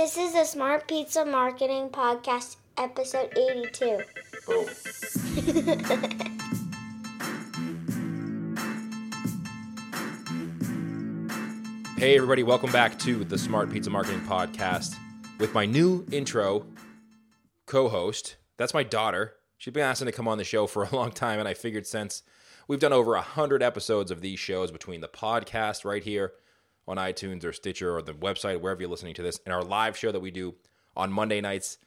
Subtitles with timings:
[0.00, 4.00] This is the Smart Pizza Marketing Podcast, episode 82.
[4.46, 4.66] Boom.
[11.98, 14.96] hey, everybody, welcome back to the Smart Pizza Marketing Podcast
[15.38, 16.64] with my new intro
[17.66, 18.36] co host.
[18.56, 19.34] That's my daughter.
[19.58, 21.86] She's been asking to come on the show for a long time, and I figured
[21.86, 22.22] since
[22.66, 26.32] we've done over 100 episodes of these shows between the podcast right here
[26.86, 29.96] on iTunes or Stitcher or the website, wherever you're listening to this, and our live
[29.96, 30.54] show that we do
[30.96, 31.78] on Monday nights,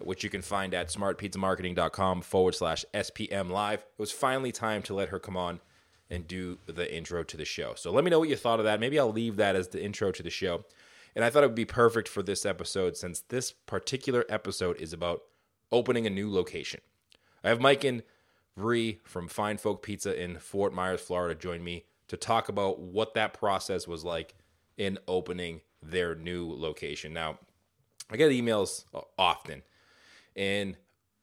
[0.00, 3.80] which you can find at smartpizzamarketing.com forward slash SPM live.
[3.80, 5.60] It was finally time to let her come on
[6.10, 7.72] and do the intro to the show.
[7.74, 8.80] So let me know what you thought of that.
[8.80, 10.64] Maybe I'll leave that as the intro to the show.
[11.16, 14.92] And I thought it would be perfect for this episode since this particular episode is
[14.92, 15.22] about
[15.70, 16.80] opening a new location.
[17.42, 18.02] I have Mike and
[18.56, 23.14] Bree from Fine Folk Pizza in Fort Myers, Florida, join me to talk about what
[23.14, 24.34] that process was like
[24.76, 27.12] in opening their new location.
[27.12, 27.38] Now,
[28.10, 28.84] I get emails
[29.18, 29.62] often,
[30.36, 30.76] and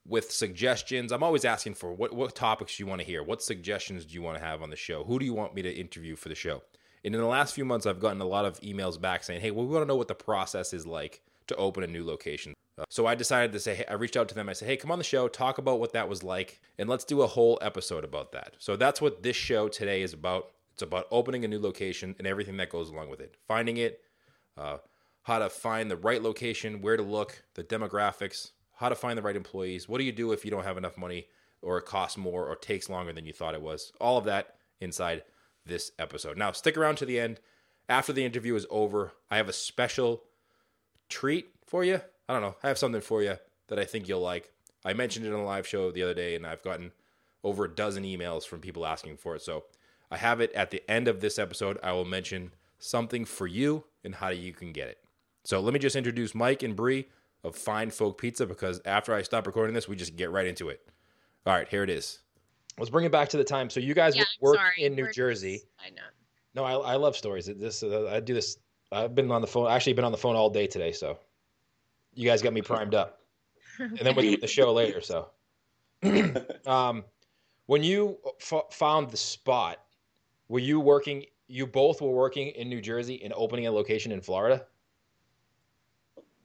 [0.08, 3.22] with suggestions, I'm always asking for what, what topics you want to hear.
[3.24, 5.04] What suggestions do you want to have on the show?
[5.04, 6.64] Who do you want me to interview for the show?
[7.04, 9.52] And in the last few months, I've gotten a lot of emails back saying, hey,
[9.52, 12.54] well, we want to know what the process is like to open a new location.
[12.78, 14.50] Uh, so I decided to say, hey, I reached out to them.
[14.50, 17.04] I said, hey, come on the show, talk about what that was like, and let's
[17.04, 18.56] do a whole episode about that.
[18.58, 20.52] So that's what this show today is about.
[20.80, 24.00] It's about opening a new location and everything that goes along with it, finding it,
[24.58, 24.78] uh,
[25.24, 29.22] how to find the right location, where to look, the demographics, how to find the
[29.22, 29.90] right employees.
[29.90, 31.28] What do you do if you don't have enough money
[31.62, 33.92] or it costs more or takes longer than you thought it was?
[34.00, 35.24] All of that inside
[35.66, 36.38] this episode.
[36.38, 37.42] Now, stick around to the end.
[37.90, 40.24] After the interview is over, I have a special
[41.10, 42.00] treat for you.
[42.30, 42.56] I don't know.
[42.64, 43.36] I have something for you
[43.68, 44.54] that I think you'll like.
[44.86, 46.94] I mentioned it on a live show the other day, and I've gotten
[47.44, 49.42] over a dozen emails from people asking for it.
[49.42, 49.66] So
[50.12, 51.78] I have it at the end of this episode.
[51.84, 54.98] I will mention something for you and how you can get it.
[55.44, 57.08] So let me just introduce Mike and Bree
[57.44, 60.70] of Fine Folk Pizza because after I stop recording this, we just get right into
[60.70, 60.82] it.
[61.46, 62.20] All right, here it is.
[62.78, 63.70] Let's bring it back to the time.
[63.70, 64.74] So you guys Yeah, work sorry.
[64.84, 65.62] in New We're- Jersey.
[65.86, 66.02] I know.
[66.56, 67.46] No, I, I love stories.
[67.46, 68.58] This uh, I do this.
[68.92, 69.70] I've been on the phone.
[69.72, 70.92] Actually, been on the phone all day today.
[70.92, 71.20] So
[72.16, 73.22] you guys got me primed up,
[73.78, 75.00] and then we'll do the show later.
[75.00, 75.30] So,
[76.66, 77.04] um,
[77.68, 79.78] when you f- found the spot,
[80.50, 81.26] were you working?
[81.48, 84.66] You both were working in New Jersey and opening a location in Florida.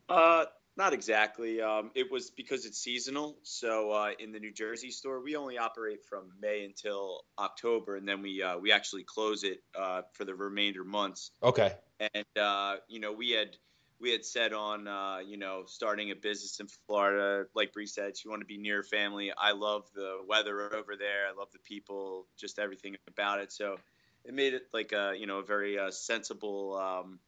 [0.08, 0.44] Uh,
[0.76, 1.60] not exactly.
[1.60, 3.36] Um, it was because it's seasonal.
[3.42, 8.06] So uh, in the New Jersey store, we only operate from May until October, and
[8.06, 11.30] then we uh, we actually close it uh, for the remainder months.
[11.42, 11.72] Okay.
[12.00, 13.56] And uh, you know, we had
[14.00, 17.46] we had said on uh, you know starting a business in Florida.
[17.54, 19.32] Like Bree said, she wanted to be near family.
[19.36, 21.28] I love the weather over there.
[21.32, 23.52] I love the people, just everything about it.
[23.52, 23.76] So
[24.24, 27.18] it made it like a you know a very uh, sensible um,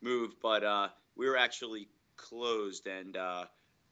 [0.00, 0.34] move.
[0.40, 3.44] But uh, we were actually closed and uh,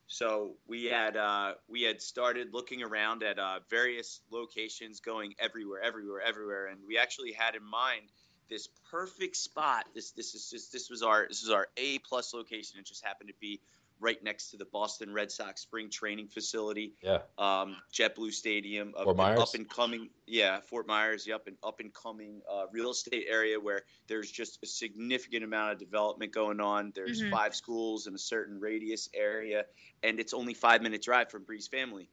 [0.06, 5.80] so we had uh, we had started looking around at uh, various locations going everywhere
[5.82, 8.02] everywhere everywhere and we actually had in mind
[8.48, 12.32] this perfect spot this this is just this was our this is our a plus
[12.34, 13.60] location it just happened to be
[13.98, 17.20] right next to the boston red sox spring training facility Yeah.
[17.38, 19.38] um, JetBlue Stadium, a- Fort an Myers?
[19.40, 23.58] up and coming, yeah, Fort Myers, yep, an up and coming uh, real estate area
[23.58, 26.92] where there's just a significant amount of development going on.
[26.94, 27.30] There's Mhm.
[27.30, 29.64] five schools in a certain radius area,
[30.02, 32.10] and it's only five minute drive from Bree's family.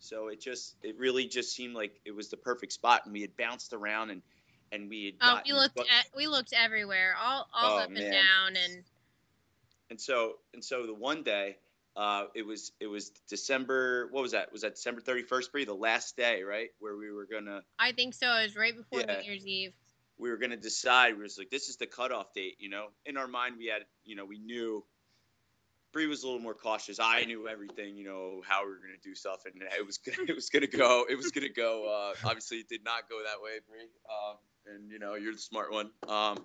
[0.00, 3.20] So it just, it really just seemed like it was the perfect spot, and we
[3.20, 4.22] had bounced around and
[4.72, 5.14] and we had.
[5.20, 8.84] Oh, we looked but- at we looked everywhere, all all Oh, up and down, and
[9.90, 11.56] and so and so the one day
[11.96, 15.64] uh, it was it was december what was that was that december 31st Bree?
[15.64, 18.32] the last day right where we were gonna I think so.
[18.36, 19.18] It was right before Yeah.
[19.20, 19.72] New Year's Eve.
[20.18, 23.16] we were gonna decide we was like this is the cutoff date you know in
[23.16, 24.84] our mind we had you know we knew
[25.92, 27.00] Bree was a little more cautious.
[27.00, 30.18] I knew everything, you know, how we were gonna do stuff, and it was gonna,
[30.28, 31.04] it was gonna go.
[31.10, 31.88] It was gonna go.
[31.88, 33.88] Uh, obviously, it did not go that way, Bree.
[34.08, 34.36] Um,
[34.72, 35.90] and you know, you're the smart one.
[36.06, 36.44] Um,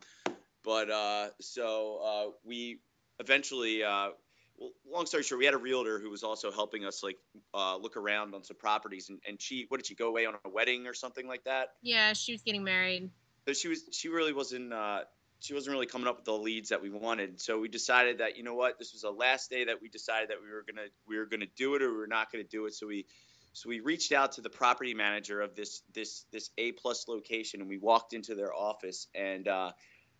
[0.64, 2.80] but uh, so uh, we
[3.20, 4.10] eventually, uh,
[4.58, 7.18] well, long story short, we had a realtor who was also helping us like
[7.54, 10.36] uh, look around on some properties, and, and she, what did she go away on
[10.46, 11.70] a wedding or something like that?
[11.82, 13.10] Yeah, she was getting married.
[13.48, 15.02] so she was she really wasn't uh,
[15.40, 17.40] she wasn't really coming up with the leads that we wanted.
[17.42, 20.30] So we decided that you know what, this was the last day that we decided
[20.30, 22.66] that we were gonna we were gonna do it or we were not gonna do
[22.66, 22.74] it.
[22.74, 23.06] So we
[23.54, 27.62] so we reached out to the property manager of this this this A plus location
[27.62, 29.72] and we walked into their office and uh,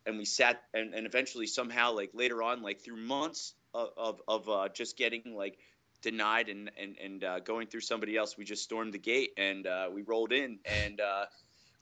[0.06, 4.22] and we sat and, and eventually somehow like later on like through months of of,
[4.28, 5.58] of uh, just getting like
[6.02, 9.68] denied and and and uh, going through somebody else, we just stormed the gate and
[9.68, 11.02] uh, we rolled in and.
[11.02, 11.26] Uh,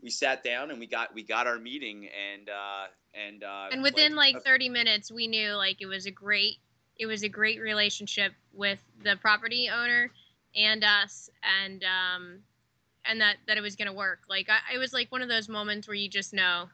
[0.01, 3.81] we sat down and we got we got our meeting and uh and uh And
[3.81, 6.57] within like 30 minutes, we knew like it was a great
[6.97, 10.11] it was a great relationship with the property owner
[10.55, 12.39] and us, and um,
[13.05, 14.21] and that that it was gonna work.
[14.29, 16.69] Like I, it was like one of those moments where you just know,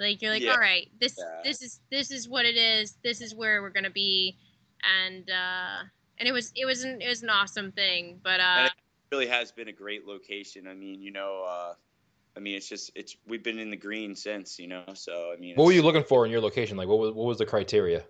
[0.00, 0.52] like you're like, Yeah.
[0.52, 1.42] all right, this Yeah.
[1.44, 2.96] this is this is what it is.
[3.04, 4.36] This is where we're gonna be,
[4.82, 5.82] and uh,
[6.18, 8.20] and it was it was an it was an awesome thing.
[8.22, 8.72] But uh, it
[9.12, 10.66] really has been a great location.
[10.66, 11.74] I mean, you know, uh,
[12.36, 14.84] I mean, it's just it's we've been in the green since, you know.
[14.94, 16.76] So I mean, What were you looking for in your location?
[16.76, 18.04] Like, what was what was the criteria?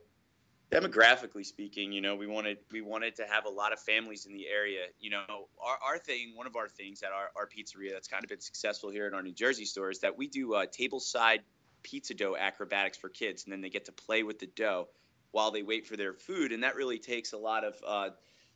[0.71, 4.33] demographically speaking, you know, we wanted we wanted to have a lot of families in
[4.33, 4.83] the area.
[5.01, 8.23] You know, our, our thing, one of our things at our, our pizzeria that's kind
[8.23, 11.01] of been successful here in our New Jersey store is that we do uh, table
[11.01, 11.41] side
[11.83, 14.89] pizza dough acrobatics for kids, and then they get to play with the dough
[15.33, 18.11] while they wait for their food, and that really takes a lot of uh,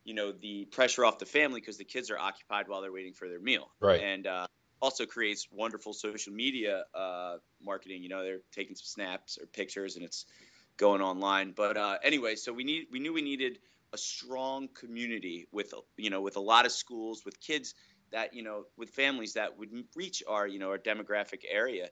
[0.04, 3.14] you know the pressure off the family because the kids are occupied while they're waiting
[3.14, 4.00] for their meal, Right.
[4.00, 4.46] And uh,
[4.80, 8.02] also creates wonderful social media uh, marketing.
[8.02, 10.26] You know, they're taking some snaps or pictures, and it's
[10.76, 11.52] going online.
[11.56, 13.58] But uh, anyway, so we need we knew we needed
[13.92, 17.74] a strong community with you know with a lot of schools with kids
[18.12, 21.88] that you know with families that would reach our you know our demographic area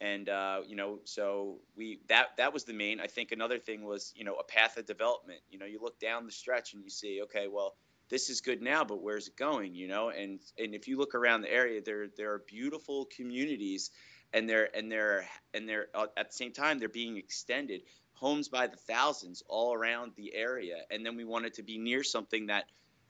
[0.00, 3.84] and uh, you know so we that that was the main i think another thing
[3.84, 5.40] was you know a path of development.
[5.50, 7.74] You know you look down the stretch and you see okay well
[8.10, 10.10] this is good now but where's it going you know?
[10.10, 13.90] And and if you look around the area there there are beautiful communities
[14.32, 15.24] and they're and they're
[15.54, 17.82] and they're uh, at the same time they're being extended.
[18.14, 20.76] Homes by the thousands all around the area.
[20.90, 22.64] And then we wanted to be near something that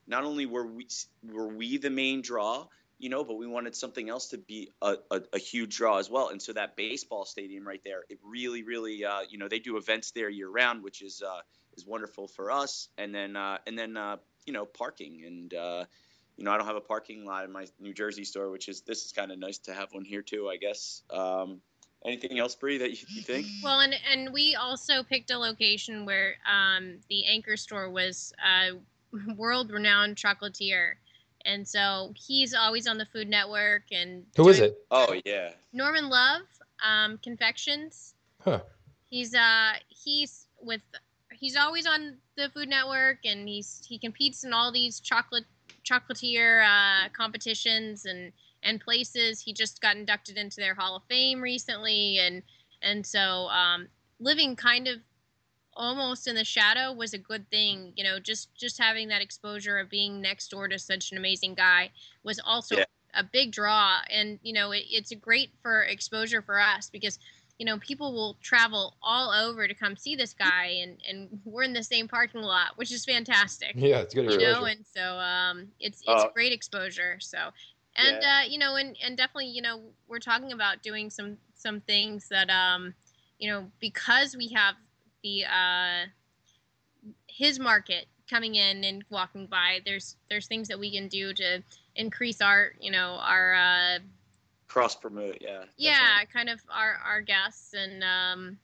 [0.06, 0.86] not only were we
[1.22, 2.66] were we the main draw
[3.04, 6.08] you know but we wanted something else to be a, a, a huge draw as
[6.08, 6.30] well.
[6.30, 9.76] And so that baseball stadium right there it really really uh, you know they do
[9.76, 11.40] events there year round which is uh,
[11.76, 12.88] is wonderful for us.
[12.96, 14.16] And then uh, and then uh,
[14.46, 15.22] you know parking.
[15.26, 15.84] And uh,
[16.38, 18.80] you know I don't have a parking lot in my New Jersey store which is
[18.80, 21.02] this is kind of nice to have one here too I guess.
[21.10, 21.60] Um,
[22.06, 23.46] anything else Bree that you, you think?
[23.62, 28.72] Well, and and we also picked a location where um, the anchor store was a
[29.36, 30.94] world-renowned chocolatier,
[31.44, 33.84] and so he's always on the Food Network.
[33.92, 34.76] And Who is it?
[34.90, 36.42] oh yeah Norman Love,
[36.84, 38.14] um, Confections.
[38.40, 38.60] Huh.
[39.08, 40.82] He's uh he's with
[41.32, 45.44] he's always on the Food Network, and he's he competes in all these chocolate
[45.84, 48.32] chocolatier uh, competitions and
[48.62, 49.40] and places.
[49.40, 52.42] He just got inducted into their Hall of Fame recently, and
[52.82, 53.88] and so um,
[54.20, 54.98] living kind of
[55.76, 57.92] almost in the shadow was a good thing.
[57.96, 61.54] You know, just just having that exposure of being next door to such an amazing
[61.54, 61.90] guy
[62.22, 62.84] was also Yeah.
[63.14, 67.18] a big draw, and you know, it, it's great for exposure for us because.
[67.58, 71.62] You know, people will travel all over to come see this guy, and, and we're
[71.62, 74.64] in the same parking lot, which is fantastic Yeah, it's good you know exposure.
[74.64, 77.50] and so um it's it's Uh, great exposure so
[77.96, 81.80] and uh you know and and definitely you know we're talking about doing some some
[81.80, 82.94] things that um
[83.38, 84.74] you know because we have
[85.24, 86.06] the uh
[87.26, 91.60] his market coming in and walking by there's there's things that we can do to
[91.96, 93.98] increase our you know our uh
[94.68, 96.28] cross promote yeah yeah definitely.
[96.32, 98.56] kind of our our guests and um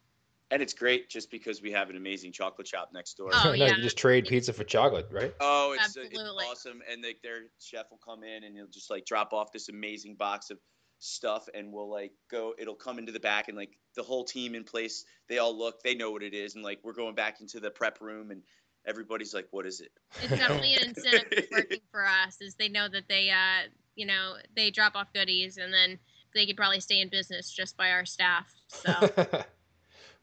[0.52, 3.66] and it's great just because we have an amazing chocolate shop next door Oh, no,
[3.66, 3.76] yeah.
[3.76, 5.32] you just trade pizza for chocolate, right?
[5.40, 6.44] Oh, it's, it's Absolutely.
[6.44, 6.82] awesome.
[6.90, 10.16] And like their chef will come in and he'll just like drop off this amazing
[10.16, 10.58] box of
[11.00, 14.54] stuff and we'll like go it'll come into the back and like the whole team
[14.54, 17.40] in place, they all look, they know what it is, and like we're going back
[17.40, 18.42] into the prep room and
[18.86, 19.90] everybody's like, What is it?
[20.22, 24.34] it's definitely an incentive working for us is they know that they uh you know
[24.54, 25.98] they drop off goodies and then
[26.34, 28.92] they could probably stay in business just by our staff so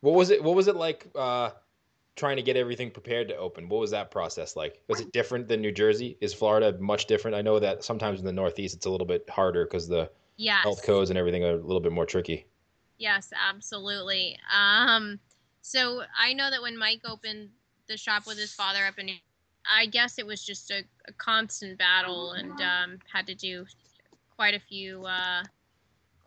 [0.02, 0.44] what was it?
[0.44, 1.52] What was it like uh,
[2.16, 3.70] trying to get everything prepared to open?
[3.70, 4.82] What was that process like?
[4.88, 6.18] Was it different than New Jersey?
[6.22, 7.36] Is Florida much different?
[7.36, 10.64] I know that sometimes in the Northeast it's a little bit harder because the yes.
[10.64, 12.48] health codes and everything are a little bit more tricky.
[12.98, 14.38] yes absolutely.
[14.56, 15.20] Um
[15.62, 17.50] so i know that when mike opened
[17.88, 19.10] the shop with his father up in
[19.70, 23.66] i guess it was just a, a constant battle and um had to do
[24.38, 25.44] quite a few uh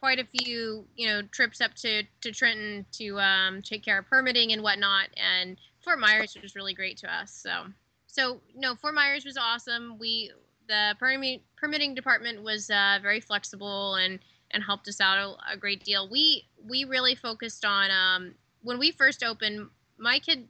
[0.01, 4.07] quite a few you know trips up to to trenton to um take care of
[4.07, 5.09] permitting and whatnot.
[5.17, 7.67] And fort myers was really great to us so.
[8.07, 9.97] So no fort myers was awesome.
[9.99, 10.33] We
[10.71, 14.21] the permitting permitting department was uh, very flexible and
[14.53, 16.09] and helped us out a, a great deal.
[16.09, 20.45] We we really focused on um when we first opened mike had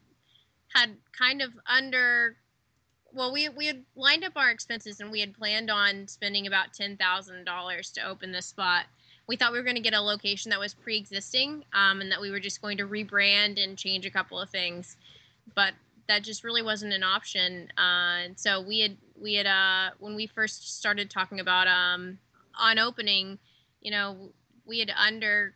[0.74, 2.36] had kind of under
[3.12, 6.74] well we we had lined up our expenses and we had planned on spending about
[6.74, 8.84] ten thousand dollars to open this spot.
[9.26, 12.20] We thought we were going to get a location that was pre-existing um, and that
[12.20, 14.96] we were just going to rebrand and change a couple of things.
[15.54, 15.74] But
[16.10, 20.16] that just really wasn't an option uh, and so we had we had uh, when
[20.16, 22.18] we first started talking about um,
[22.58, 23.38] on opening
[23.80, 24.32] you know
[24.66, 25.54] we had under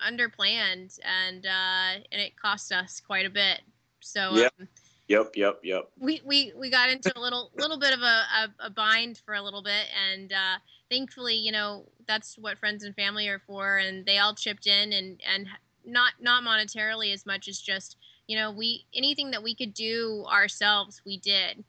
[0.00, 3.60] under planned and uh, and it cost us quite a bit
[4.00, 4.48] so Yeah.
[4.58, 4.66] um,
[5.08, 5.90] Yep, yep, yep.
[5.98, 9.34] we we we got into a little little bit of a, a, a bind for
[9.34, 10.56] a little bit and uh,
[10.90, 14.92] thankfully you know that's what friends and family are for and they all chipped in
[14.92, 15.48] and and
[15.84, 17.96] not not monetarily as much as just
[18.28, 21.64] you know we anything that we could do ourselves we did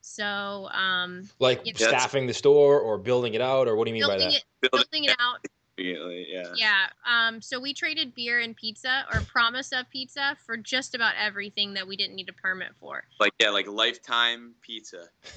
[0.00, 1.72] so um Like Yeah.
[1.74, 4.44] staffing the store or building it out, or what do you mean by building that?
[4.62, 5.38] it building it out
[5.76, 6.52] yeah.
[6.54, 11.14] yeah um so we traded beer and pizza or promise of pizza for just about
[11.20, 15.08] everything that we didn't need a permit for Like yeah, like lifetime pizza.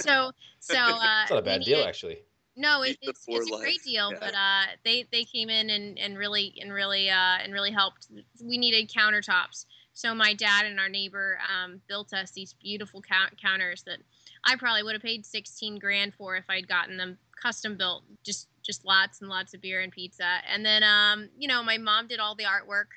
[0.00, 0.30] so
[0.60, 2.18] so uh It's not a bad deal, needed- actually.
[2.56, 4.18] No, it, it's, it's a great deal, Yeah.
[4.20, 8.06] but uh, they they came in and, and really and really uh, and really helped.
[8.40, 13.40] We needed countertops, so my dad and our neighbor um, built us these beautiful count-
[13.40, 13.98] counters that
[14.44, 18.04] I probably would have paid sixteen grand for if I'd gotten them custom built.
[18.22, 21.78] Just just lots and lots of beer and pizza, and then um, you know my
[21.78, 22.88] mom did all the artwork.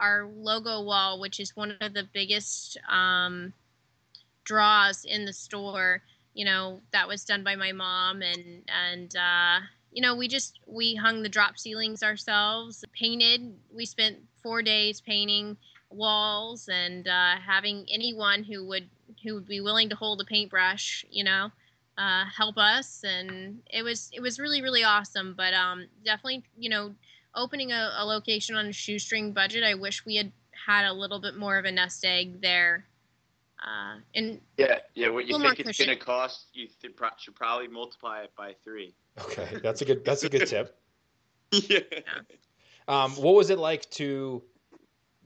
[0.00, 3.52] Our logo wall, which is one of the biggest um,
[4.44, 6.02] draws in the store
[6.34, 9.60] you know that was done by my mom and and uh,
[9.92, 15.00] you know we just we hung the drop ceilings ourselves painted we spent four days
[15.00, 15.56] painting
[15.94, 18.88] walls and uh, having anyone who would
[19.22, 21.50] who would be willing to hold a paintbrush you know
[21.98, 26.70] uh, help us and it was it was really really awesome but um definitely you
[26.70, 26.94] know
[27.34, 30.32] opening a, a location on a shoestring budget i wish we had
[30.66, 32.86] had a little bit more of a nest egg there
[33.62, 35.08] uh, and Yeah, yeah.
[35.08, 38.94] What you think it's gonna cost, you th- should probably multiply it by three.
[39.20, 40.76] Okay, that's a good that's a good tip.
[41.52, 41.80] yeah.
[42.88, 44.42] Um, what was it like to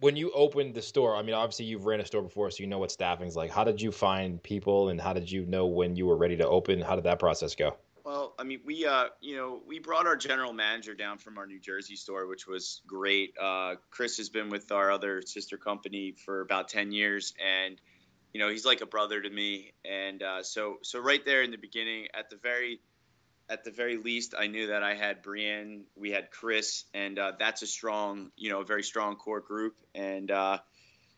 [0.01, 1.17] when you opened the store?
[1.17, 3.51] I mean, obviously you've ran a store before, so you know what staffing's like.
[3.51, 6.47] How did you find people, and how did you know when you were ready to
[6.47, 6.81] open?
[6.81, 7.77] How did that process go?
[8.05, 11.47] Well, I mean, we, uh, you know, we brought our general manager down from our
[11.47, 13.35] New Jersey store, which was great.
[13.41, 17.81] Uh, Chris has been with our other sister company for about ten years, and
[18.33, 19.73] you know, he's like a brother to me.
[19.85, 22.81] And uh, so, so right there in the beginning, at the very,
[23.49, 27.33] at the very least, I knew that I had Brienne, we had Chris, and uh,
[27.39, 30.31] that's a strong, you know, a very strong core group, and.
[30.31, 30.59] Uh,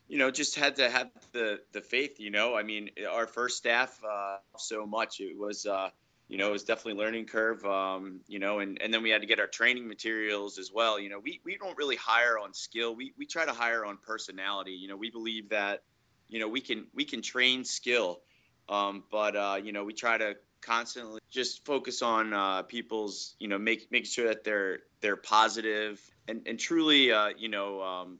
[0.09, 2.19] you know, just had to have the the faith.
[2.19, 5.19] You know, I mean, our first staff uh, so much.
[5.19, 5.91] It was, uh,
[6.27, 7.63] you know, it was definitely learning curve.
[7.63, 10.99] Um, you know, and, and then we had to get our training materials as well.
[10.99, 12.95] You know, we, we don't really hire on skill.
[12.95, 14.71] We, we try to hire on personality.
[14.71, 15.83] You know, we believe that,
[16.27, 18.21] you know, we can we can train skill,
[18.67, 23.47] um, but uh, you know, we try to constantly just focus on uh, people's, you
[23.47, 28.19] know, make making sure that they're they're positive and and truly, uh, you know, um,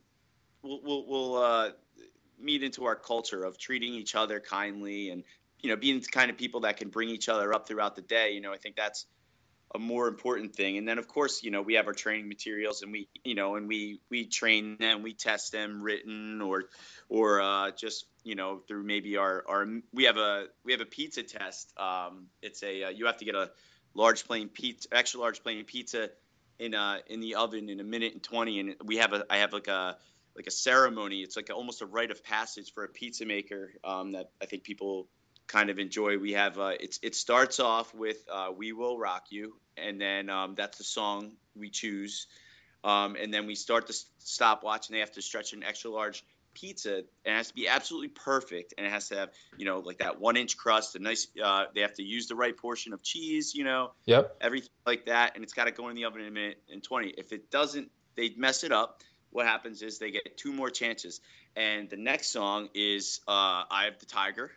[0.61, 1.69] we'll we'll, we'll uh,
[2.39, 5.23] meet into our culture of treating each other kindly and
[5.59, 8.01] you know being the kind of people that can bring each other up throughout the
[8.01, 8.31] day.
[8.31, 9.05] You know i think that's
[9.75, 10.77] a more important thing.
[10.77, 13.55] And then of course you know we have our training materials and we you know
[13.55, 16.65] and we we train them we test them written or
[17.09, 20.85] or uh, just you know through maybe our our we have a we have a
[20.85, 23.51] pizza test um, it's a uh, you have to get a
[23.93, 26.09] large plain pizza extra large plain pizza
[26.59, 29.37] in uh in the oven in a minute and 20 and we have a i
[29.37, 29.97] have like a
[30.39, 31.17] like a ceremony.
[31.21, 34.45] It's like a, almost a rite of passage for a pizza maker um, that I
[34.45, 35.09] think people
[35.47, 36.17] kind of enjoy.
[36.17, 40.29] We have uh, it's it starts off with uh, "We Will Rock You," and then
[40.29, 42.27] um, that's the song we choose,
[42.85, 46.23] um, and then we start the stopwatch, and they have to stretch an extra large
[46.53, 49.79] pizza, and it has to be absolutely perfect, and it has to have you know
[49.79, 51.27] like that one inch crust, a nice.
[51.41, 54.37] Uh, they have to use the right portion of cheese, you know, Yep.
[54.41, 56.83] everything like that, and it's got to go in the oven in a minute and
[56.83, 57.13] 20.
[57.17, 59.01] If it doesn't, they mess it up.
[59.31, 61.21] What happens is they get two more chances,
[61.55, 64.51] and the next song is uh, "Eye of the Tiger,"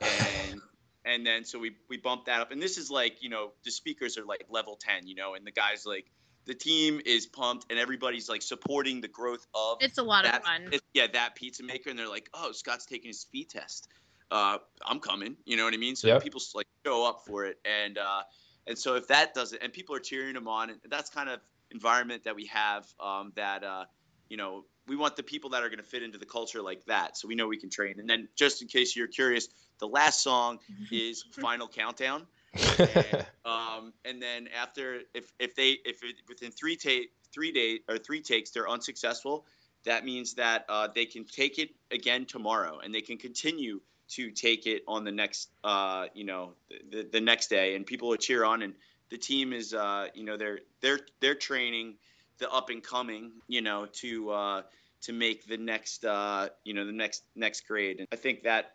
[0.00, 0.60] and
[1.04, 3.70] and then so we we bump that up, and this is like you know the
[3.70, 6.06] speakers are like level 10, you know, and the guys like
[6.46, 10.42] the team is pumped, and everybody's like supporting the growth of it's a lot of
[10.42, 13.88] fun it- yeah, that pizza maker, and they're like, "Oh, Scott's taking his speed test.
[14.30, 15.96] Uh, I'm coming." You know what I mean?
[15.96, 16.22] So Yep.
[16.22, 18.22] people like show up for it, and uh,
[18.66, 21.40] and so if that doesn't, and people are cheering them on, and that's kind of
[21.70, 22.86] environment that we have.
[23.00, 23.84] Um, that uh,
[24.28, 26.84] you know, we want the people that are going to fit into the culture like
[26.86, 28.00] that, so we know we can train.
[28.00, 30.58] And then, just in case you're curious, the last song
[30.90, 36.76] is "Final Countdown." And, um, and then after if if they if it, within three
[36.76, 39.44] take three days or three takes they're unsuccessful,
[39.84, 44.30] that means that uh, they can take it again tomorrow and they can continue to
[44.30, 46.52] take it on the next uh, you know
[46.90, 47.74] the, the next day.
[47.74, 48.74] And people will cheer on and
[49.10, 51.94] the team is uh, you know they're they're they're training
[52.38, 54.62] the up and coming you know to uh,
[55.02, 57.98] to make the next uh, you know the next next grade.
[57.98, 58.72] And I think that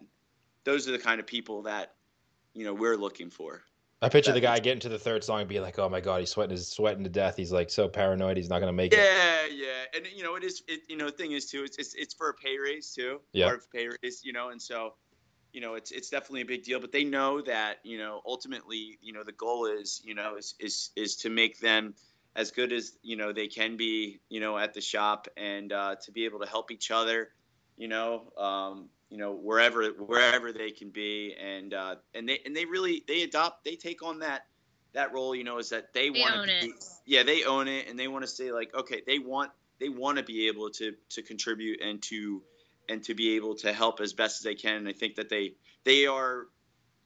[0.63, 1.93] those are the kind of people that
[2.57, 3.63] you know we're looking for.
[4.01, 6.01] I picture That the guy getting to the third song and being like, "Oh my
[6.01, 7.37] god, he's sweating, he's sweating to death.
[7.37, 10.43] He's like so paranoid, he's not gonna make it." Yeah, yeah, and you know it
[10.43, 10.63] is.
[10.67, 11.63] It you know the thing is too.
[11.63, 13.21] It's it's, it's for a pay raise too.
[13.33, 13.45] Yeah.
[13.45, 14.95] Part of pay raise, you know, and so
[15.53, 16.79] you know it's it's definitely a big deal.
[16.79, 20.55] But they know that you know ultimately you know the goal is you know is
[20.59, 21.93] is is to make them
[22.35, 25.95] as good as you know they can be you know at the shop and uh,
[26.03, 27.29] to be able to help each other
[27.77, 31.35] you know um, you know wherever wherever they can be.
[31.35, 34.45] And uh, and they and they really they adopt they take on that
[34.93, 36.71] that role you know is that they, They want to
[37.05, 40.17] yeah they own it and they want to say like okay they want they want
[40.17, 42.41] to be able to to contribute and to
[42.89, 44.77] and to be able to help as best as they can.
[44.77, 46.47] And i think that they they are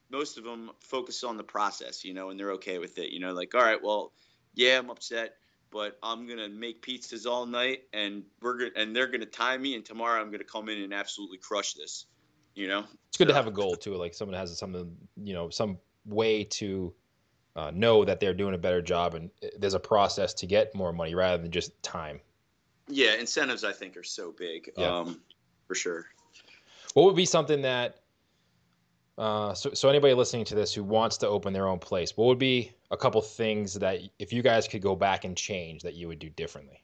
[0.10, 3.20] most of them focus on the process you know and they're okay with it you
[3.20, 4.12] know like all right well
[4.54, 5.36] yeah i'm upset
[5.72, 9.76] but i'm gonna make pizzas all night and we're gonna and they're gonna time me
[9.76, 12.06] and tomorrow i'm gonna come in and absolutely crush this
[12.56, 15.50] you know It's good to have a goal too, like someone has something, you know,
[15.50, 16.94] some way to
[17.56, 20.74] uh, know that they're doing a better job, and uh, there's a process to get
[20.76, 22.20] more money rather than just time.
[22.90, 24.98] yeah incentives i think are so big Yeah.
[25.00, 25.22] um
[25.68, 26.06] for sure
[26.94, 28.00] What would be something that,
[29.18, 32.26] uh, so, so anybody listening to this who wants to open their own place, what
[32.26, 35.96] would be a couple things that if you guys could go back and change that
[35.96, 36.84] you would do differently?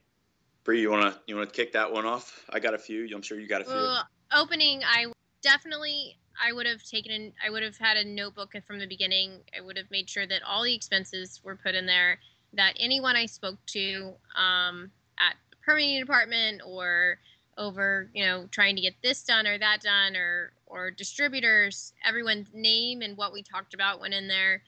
[0.63, 2.43] Bree, you wanna you wanna kick that one off?
[2.49, 3.07] I got a few.
[3.13, 3.73] I'm sure you got a few.
[3.73, 5.11] Well, opening, I
[5.41, 9.39] definitely I would have taken in, I would have had a notebook from the beginning.
[9.57, 12.19] I would have made sure that all the expenses were put in there.
[12.53, 17.19] That anyone I spoke to um, at the permitting department or
[17.57, 22.49] over, you know, trying to get this done or that done or or distributors, everyone's
[22.53, 24.61] name and what we talked about went in there.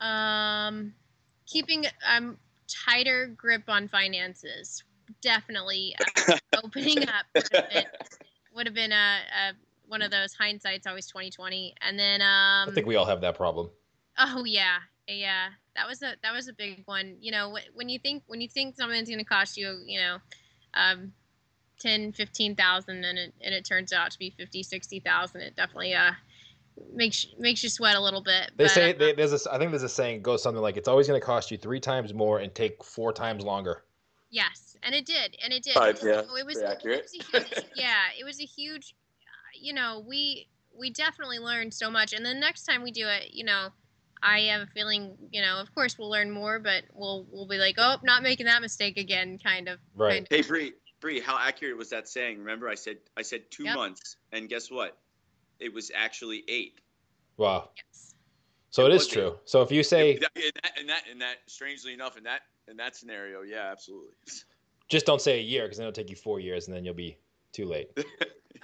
[0.00, 0.94] Um,
[1.46, 4.82] keeping um tighter grip on finances,
[5.22, 7.84] definitely uh, opening up would have been,
[8.54, 9.52] would have been a, a
[9.86, 13.36] one of those hindsight's always 2020 and then um I think we all have that
[13.36, 13.70] problem.
[14.18, 14.78] oh yeah.
[15.06, 15.48] Yeah.
[15.76, 17.16] That was a that was a big one.
[17.20, 20.00] You know wh- when you think when you think something's going to cost you you
[20.00, 20.18] know
[20.74, 21.12] um
[21.80, 26.12] 10 15,000 and it and it turns out to be 50 60,000 it definitely uh
[26.92, 29.70] makes makes you sweat a little bit They but, say they, there's a, I think
[29.70, 32.38] there's a saying goes something like it's always going to cost you three times more
[32.38, 33.84] and take four times longer.
[34.30, 35.74] Yes, and it did, and it did.
[35.74, 37.02] Five, yeah, it was, pretty it accurate.
[37.02, 38.94] was a huge, yeah, it was a huge.
[39.22, 43.06] uh, You know, we we definitely learned so much, and the next time we do
[43.06, 43.68] it, you know,
[44.22, 47.58] I have a feeling, you know, of course we'll learn more, but we'll we'll be
[47.58, 49.78] like, oh, not making that mistake again, kind of.
[49.94, 50.14] Right.
[50.16, 52.38] Kind hey Bree, Bree, how accurate was that saying?
[52.38, 53.74] Remember, I said I said two Yep.
[53.76, 54.98] months, and guess what?
[55.60, 56.80] It was actually eight.
[57.36, 57.70] Wow.
[57.76, 58.14] Yes.
[58.70, 59.38] So It it is was true.
[59.44, 62.24] So if you say in that, in that, in that, in that, strangely enough, in
[62.24, 64.10] that, in that scenario, yeah, absolutely.
[64.88, 66.94] just don't say a year because then it'll take you four years and then you'll
[66.94, 67.16] be
[67.52, 67.90] too late.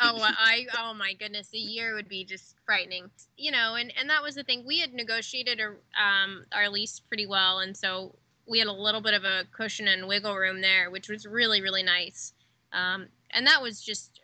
[0.02, 3.10] Oh, I oh my goodness, a year would be just frightening.
[3.36, 4.64] You know, and and that was the thing.
[4.66, 5.68] We had negotiated a,
[6.02, 8.14] um, our lease pretty well, and so
[8.48, 11.60] we had a little bit of a cushion and wiggle room there, which was really
[11.60, 12.32] really nice.
[12.72, 14.20] Um, and that was just,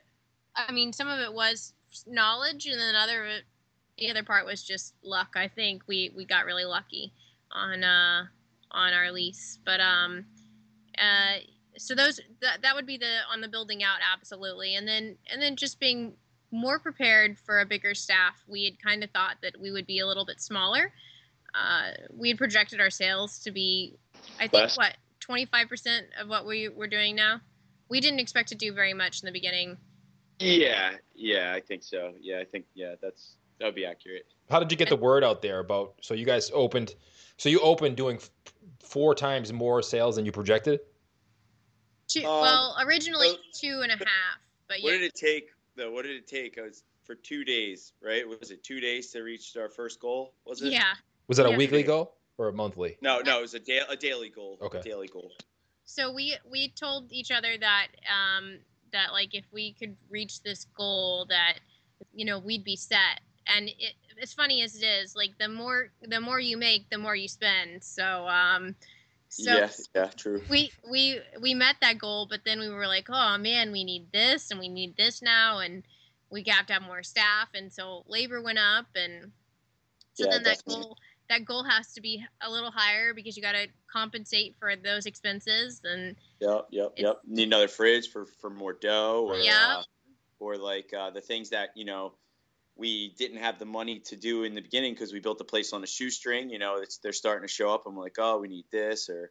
[0.55, 1.75] I mean, some of it was
[2.07, 3.29] knowledge, and then other
[3.99, 5.35] the other part was just luck.
[5.37, 7.13] I think we we got really lucky
[7.51, 8.25] on uh
[8.71, 10.27] on our lease, but um,
[10.99, 11.39] uh
[11.79, 14.75] so those that, that would be the on the building out absolutely.
[14.75, 16.15] And then and then just being
[16.51, 19.99] more prepared for a bigger staff we had kind of thought that we would be
[19.99, 20.93] a little bit smaller.
[21.55, 23.97] Uh, we had projected our sales to be
[24.39, 24.95] i think what
[25.27, 27.41] 25% of what we were doing now?
[27.89, 29.77] We didn't expect to do very much in the beginning
[30.39, 32.13] Yeah, yeah, I think so.
[32.21, 34.27] Yeah, I think yeah, that's that would be accurate.
[34.51, 35.95] How did you get the word out there about?
[36.03, 36.95] So you guys opened.
[37.39, 38.31] So you opened doing f-
[38.81, 40.81] four times more sales than you projected.
[42.09, 45.51] two, Um, well originally so- two and a half but What yeah did it take
[45.77, 45.91] though?
[45.91, 46.57] What did it take?
[46.57, 48.27] It was for two days, right?
[48.29, 50.35] Was it two days to reach our first goal?
[50.45, 50.73] Was it?
[50.73, 50.95] yeah
[51.29, 52.99] Was that a weekly goal or a monthly?
[53.01, 54.59] No, no, it was a, da- a daily goal.
[54.61, 54.79] Okay.
[54.79, 55.33] A daily goal.
[55.85, 58.59] so we we told each other that um
[58.93, 61.55] that like if we could reach this goal that
[62.13, 65.91] you know we'd be set and it, as funny as it is like the more
[66.03, 68.75] the more you make the more you spend so um
[69.29, 70.43] so yeah, yeah, true.
[70.49, 74.07] we we we met that goal but then we were like oh man we need
[74.13, 75.83] this and we need this now and
[76.31, 79.33] we have to have more staff and so labor went up and
[80.15, 80.83] so Yeah, then that definitely.
[80.83, 80.97] goal
[81.29, 85.07] that goal has to be a little higher because you got to compensate for those
[85.07, 87.21] expenses and Yep, yep, yep.
[87.27, 89.79] Need another fridge for for more dough, or Yeah.
[89.79, 89.83] uh,
[90.39, 92.13] or like uh, the things that you know
[92.77, 95.73] we didn't have the money to do in the beginning because we built the place
[95.73, 96.51] on a shoestring.
[96.51, 97.85] You know, it's they're starting to show up.
[97.87, 99.31] I'm like, oh, we need this, or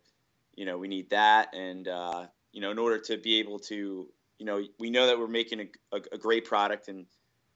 [0.56, 4.08] you know, we need that, and uh, you know, in order to be able to,
[4.40, 7.06] you know, we know that we're making a, a, a great product, and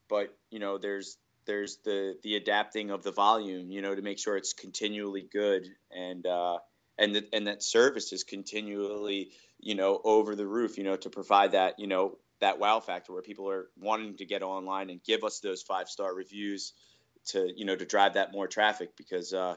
[0.08, 4.20] but you know, there's there's the the adapting of the volume, you know, to make
[4.20, 6.58] sure it's continually good and uh,
[6.98, 11.10] and that and that service is continually, you know, over the roof, you know, to
[11.10, 15.04] provide that, you know, that wow factor where people are wanting to get online and
[15.04, 16.74] give us those five star reviews
[17.26, 19.56] to you know to drive that more traffic because uh,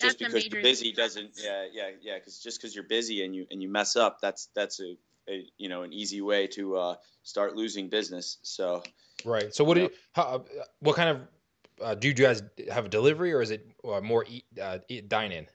[0.00, 3.34] just That's because you're busy doesn't yeah yeah yeah because just because you're busy and
[3.34, 4.96] you and you mess up that's that's a,
[5.28, 8.38] a you know an easy way to uh, start losing business.
[8.42, 8.82] So
[9.24, 9.54] Right.
[9.54, 9.90] So what do you?
[10.12, 10.38] How, uh,
[10.80, 11.20] what kind of
[11.80, 15.08] uh, do you guys have a delivery or is it uh, more eat, uh, eat
[15.08, 15.46] dine in?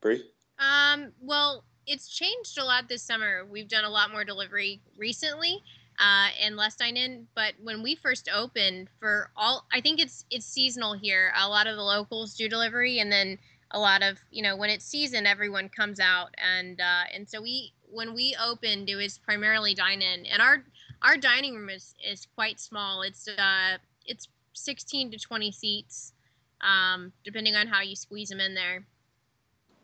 [0.00, 0.22] Bree
[0.58, 3.46] Um, well, it's changed a lot this summer.
[3.48, 5.62] We've done a lot more delivery recently,
[5.98, 7.26] uh, and less dine in.
[7.34, 11.32] But when we first opened, for all, I think it's it's seasonal here.
[11.38, 13.38] A lot of the locals do delivery, and then
[13.70, 17.40] a lot of you know when it's season, everyone comes out, and uh, and so
[17.42, 20.64] we when we opened, it was primarily dine in, and our
[21.04, 23.02] our dining room is is quite small.
[23.02, 26.14] It's uh it's 16 to 20 seats,
[26.62, 28.86] um, depending on how you squeeze them in there.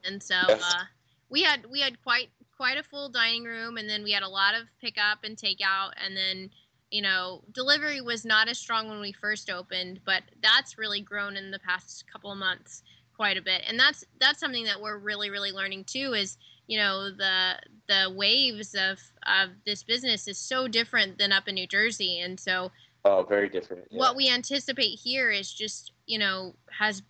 [0.04, 0.60] And so Yes.
[0.60, 0.84] uh,
[1.28, 4.28] we had we had quite quite a full dining room, and then we had a
[4.28, 6.50] lot of pickup and takeout, and then
[6.90, 11.36] you know delivery was not as strong when we first opened, but that's really grown
[11.36, 12.82] in the past couple of months
[13.14, 16.14] quite a bit, and that's that's something that we're really really learning too.
[16.14, 16.38] Is
[16.70, 17.54] you know the
[17.88, 22.38] the waves of of this business is so different than up in New Jersey, and
[22.38, 22.70] so
[23.04, 23.98] oh very different yeah.
[23.98, 27.02] what we anticipate here is just you know has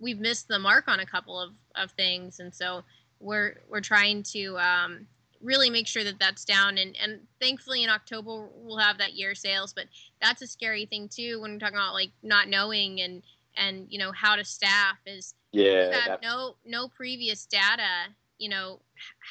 [0.00, 2.40] we've missed the mark on a couple of, of things.
[2.40, 2.82] And so
[3.20, 5.06] we're we're trying to um,
[5.42, 6.78] really make sure that that's down.
[6.78, 9.86] And and thankfully in october we'll have that year sales but
[10.22, 13.22] that's a scary thing too when we're talking about like not knowing and
[13.56, 18.48] and you know how to staff is yeah have that- no no previous data you
[18.48, 18.80] know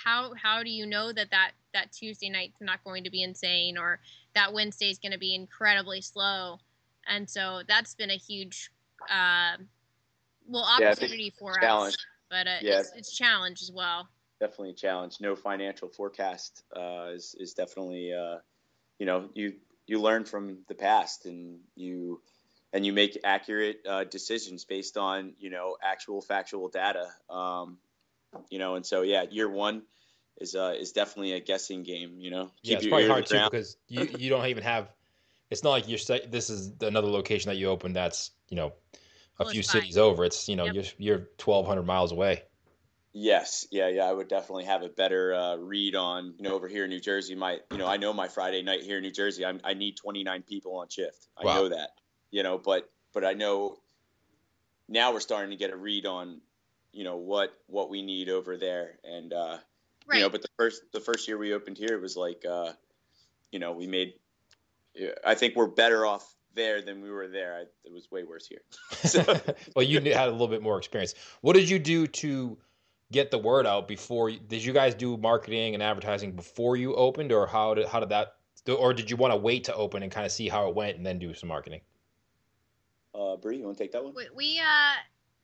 [0.04, 3.78] how how do you know that that that tuesday night's not going to be insane
[3.78, 4.00] or
[4.36, 6.58] that Wednesday's going to be incredibly slow
[7.08, 8.72] and so that's been a huge
[9.10, 9.58] uh,
[10.48, 11.94] well Yeah, opportunity for challenge.
[11.94, 12.80] us but uh, Yeah.
[12.80, 15.18] it's, it's challenge as well definitely a challenge.
[15.20, 18.38] No financial forecast uh, is is definitely uh,
[18.98, 19.54] you know you
[19.88, 22.22] you learn from the past and you
[22.74, 27.08] and you make accurate uh, decisions based on you know actual factual data.
[27.30, 27.78] Um,
[28.50, 29.84] you know, and so yeah, year one
[30.40, 32.20] is uh, is definitely a guessing game.
[32.20, 34.64] You know, Yeah, it's your probably ear to hard too because you you don't even
[34.64, 34.90] have.
[35.50, 37.94] It's not like you're say, this is another location that you open.
[37.94, 38.74] that's you know
[39.40, 39.74] a Close few by.
[39.74, 40.24] cities over.
[40.26, 40.74] It's you know Yep.
[40.76, 42.44] you're you're twelve hundred miles away.
[43.12, 44.04] Yes, yeah, yeah.
[44.06, 47.00] I would definitely have a better uh, read on, you know, over here in New
[47.00, 47.34] Jersey.
[47.34, 49.44] My, you know, I know my Friday night here in New Jersey.
[49.44, 51.28] I'm, I need 29 people on shift.
[51.36, 51.56] I Wow.
[51.56, 51.90] know that,
[52.30, 53.78] you know, but but I know
[54.88, 56.42] now we're starting to get a read on,
[56.92, 59.58] you know, what what we need over there, and uh,
[60.08, 62.44] right you know, but the first the first year we opened here it was like,
[62.50, 62.72] uh,
[63.52, 64.14] you know, we made.
[65.26, 67.56] I think we're better off there than we were there.
[67.56, 68.62] I, it was way worse here.
[68.92, 69.24] So-
[69.76, 71.14] well, you had a little bit more experience.
[71.42, 72.58] What did you do to
[73.12, 74.32] get the word out before?
[74.32, 78.10] Did you guys do marketing and advertising before you opened, or how did how did
[78.10, 78.36] that?
[78.68, 80.98] Or did you want to wait to open and kind of see how it went
[80.98, 81.82] and then do some marketing?
[83.16, 84.14] Uh, Bree, you want to take that one?
[84.14, 84.94] we, we uh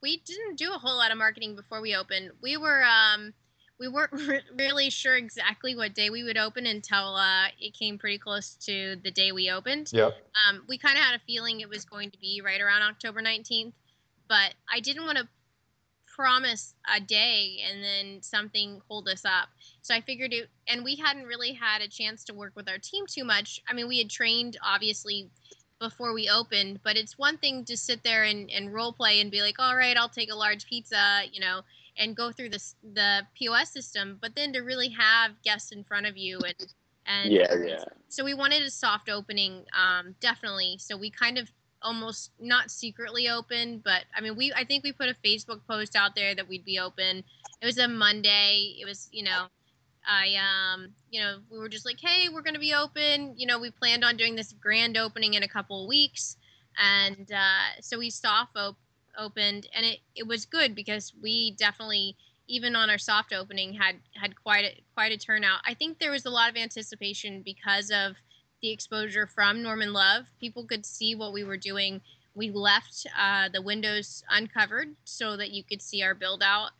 [0.06, 2.30] we didn't do a whole lot of marketing before we opened.
[2.40, 3.34] We were um
[3.80, 7.98] we weren't re- really sure exactly what day we would open until uh, it came
[7.98, 9.90] pretty close to the day we opened.
[9.92, 10.14] Yep.
[10.48, 13.20] Um, we kind of had a feeling it was going to be right around October
[13.20, 13.72] 19th,
[14.28, 15.28] but I didn't want to
[16.06, 19.48] promise a day and then something hold us up.
[19.82, 22.78] So I figured it, and we hadn't really had a chance to work with our
[22.78, 23.60] team too much.
[23.68, 25.28] I mean, we had trained obviously
[25.78, 29.30] before we opened, but it's one thing to sit there and, and role play and
[29.30, 31.62] be like, all right, I'll take a large pizza, you know,
[31.98, 36.06] and go through this the POS system, but then to really have guests in front
[36.06, 36.74] of you and
[37.06, 37.84] and Yeah, yeah.
[38.08, 40.76] so we wanted a soft opening, um, definitely.
[40.78, 41.50] So we kind of
[41.82, 45.94] almost not secretly open, but I mean, we I think we put a Facebook post
[45.96, 47.22] out there that we'd be open.
[47.60, 48.76] It was a Monday.
[48.80, 49.46] It was you know,
[50.06, 53.34] I um you know we were just like, hey, we're gonna be open.
[53.36, 56.36] You know, we planned on doing this grand opening in a couple of weeks,
[56.78, 58.78] and uh, so we soft op-
[59.18, 62.16] opened, and it it was good because we definitely
[62.48, 65.60] even on our soft opening had had quite a quite a turnout.
[65.64, 68.16] I think there was a lot of anticipation because of
[68.62, 70.26] the exposure from Norman Love.
[70.40, 72.00] People could see what we were doing.
[72.34, 76.70] We left uh, the windows uncovered so that you could see our build out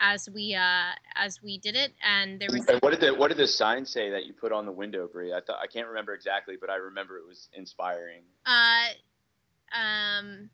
[0.00, 3.28] as we uh, as we did it, and there was And what did the what
[3.28, 5.32] did the sign say that you put on the window, Bree?
[5.32, 8.22] I thought I can't remember exactly, but I remember it was inspiring.
[8.46, 8.88] uh,
[9.72, 10.48] um,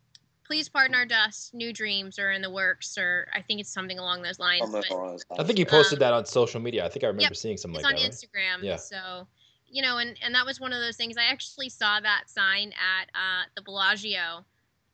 [0.47, 1.55] please pardon our dust.
[1.55, 4.71] New dreams are in the works, or I think it's something along those lines.
[4.71, 5.59] But- along those I think lines.
[5.59, 6.85] you posted Um, that on social media.
[6.85, 8.09] I think I remember yep, seeing something it's like on that.
[8.09, 8.59] right?
[8.61, 8.63] Instagram.
[8.65, 8.77] Yeah.
[8.77, 9.27] So
[9.69, 11.17] you know, and and that was one of those things.
[11.17, 14.45] I actually saw that sign at uh, the Bellagio.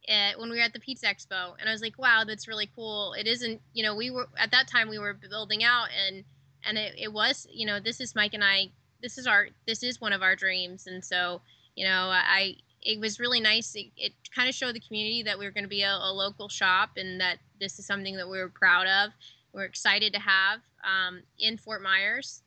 [0.09, 2.71] Uh when we were at the Pizza Expo, and I was like, "Wow, that's really
[2.75, 6.25] cool." It isn't, you know, we were at that time we were building out, and
[6.65, 8.71] and it, it was, you know, this is Mike and I.
[9.01, 11.41] This is our, this is one of our dreams, and so,
[11.77, 13.75] you know, I it was really nice.
[13.75, 16.13] It, it kind of showed the community that we were going to be a, a,
[16.13, 19.13] local shop and that this is something that we were proud of.
[19.53, 22.43] We're excited to have um, in Fort Myers.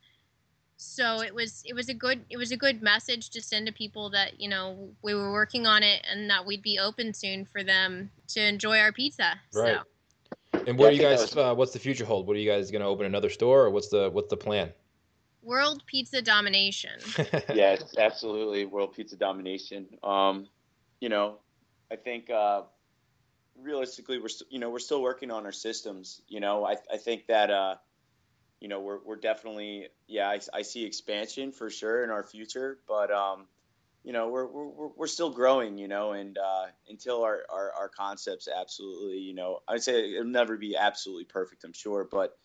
[0.82, 3.72] So it was it was a good it was a good message to send to
[3.72, 7.44] people that you know we were working on it and that we'd be open soon
[7.44, 9.40] for them to enjoy our pizza.
[9.54, 9.76] Right.
[9.76, 10.62] So.
[10.66, 11.20] And what yeah, you guys?
[11.20, 11.36] Was...
[11.36, 12.26] Uh, what's the future hold?
[12.26, 14.72] What are you guys going to open another store, or what's the what's the plan?
[15.42, 17.00] World pizza domination.
[17.54, 19.86] yeah, absolutely world pizza domination.
[20.02, 20.48] Um,
[21.00, 21.38] you know,
[21.90, 22.62] I think uh,
[23.60, 26.22] realistically we're you know we're still working on our systems.
[26.28, 27.76] You know, I I think that uh,
[28.62, 32.78] you know we're we're definitely yeah I, I see expansion for sure in our future,
[32.86, 33.48] but um,
[34.04, 35.78] you know we're we're we're still growing.
[35.78, 40.30] You know, and uh, until our, our our concepts absolutely you know I'd say it'll
[40.30, 41.64] never be absolutely perfect.
[41.64, 42.38] I'm sure, but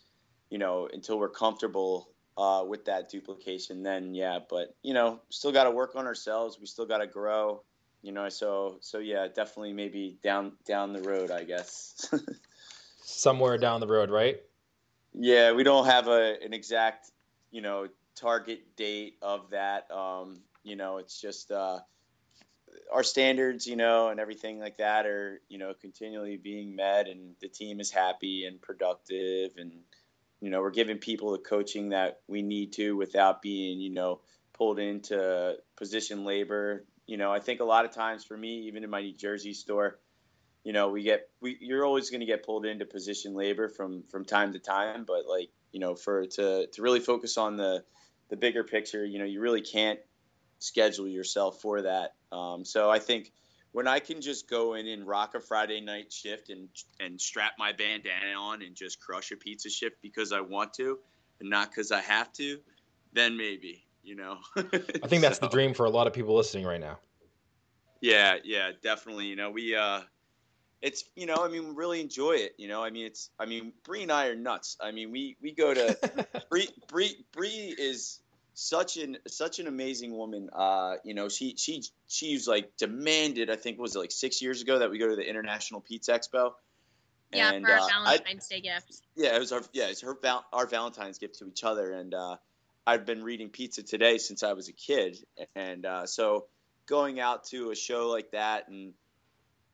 [0.50, 4.40] you know until we're comfortable uh, with that duplication, then yeah.
[4.50, 6.58] But you know, still got to work on ourselves.
[6.60, 7.62] We still got to grow.
[8.02, 12.12] You know, so so yeah, definitely maybe down down the road, I guess.
[13.04, 14.42] Somewhere down the road, right?
[15.20, 17.12] Yeah, we don't have a an exact
[17.52, 19.90] you know target date of that.
[19.92, 21.80] Um, you know, it's just uh,
[22.94, 27.36] our standards, you know, and everything like that are you know continually being met, and
[27.42, 29.72] the team is happy and productive and
[30.40, 34.22] you know, we're giving people the coaching that we need to without being, you know,
[34.54, 36.86] pulled into position labor.
[37.08, 39.54] You know, I think a lot of times for me, even in my New Jersey
[39.54, 40.00] store,
[40.64, 44.04] you know, we get we you're always going to get pulled into position labor from
[44.04, 47.84] from time to time, but like, you know, for to to really focus on the
[48.30, 50.00] the bigger picture, you know, you really can't
[50.60, 52.16] schedule yourself for that.
[52.32, 53.32] Um, so I think
[53.72, 56.68] when I can just go in and rock a Friday night shift and
[57.00, 61.00] and strap my bandana on and just crush a pizza shift because I want to
[61.40, 62.60] and not because I have to,
[63.14, 64.38] then maybe you know.
[64.56, 66.98] I think that's so, the dream for a lot of people listening right now.
[68.02, 69.26] Yeah, yeah, definitely.
[69.26, 70.02] You know, we uh,
[70.82, 72.54] it's you know, I mean, really enjoy it.
[72.58, 74.78] You know, I mean, it's I mean, Bree and I are nuts.
[74.80, 78.20] I mean, we we go to Bree Bree Bree is
[78.54, 80.50] such an such an amazing woman.
[80.54, 83.50] Uh, you know, she she she's like demanded.
[83.50, 86.12] I think was it like six years ago that we go to the International Pizza
[86.14, 86.54] Expo.
[87.34, 89.02] Yeah, and, for our uh, Valentine's I, Day gift.
[89.16, 92.14] Yeah, it was our yeah, it's her val- our Valentine's gift to each other, and
[92.14, 92.38] uh,
[92.86, 95.18] I've been reading Pizza Today since I was a kid,
[95.56, 96.46] and uh, so
[96.86, 98.94] going out to a show like that and